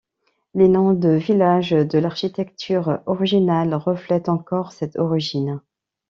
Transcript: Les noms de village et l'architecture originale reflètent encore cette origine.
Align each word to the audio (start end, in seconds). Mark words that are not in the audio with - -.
Les 0.55 0.67
noms 0.67 0.93
de 0.95 1.09
village 1.09 1.73
et 1.73 2.01
l'architecture 2.01 3.01
originale 3.05 3.75
reflètent 3.75 4.29
encore 4.29 4.71
cette 4.71 4.97
origine. 4.97 5.61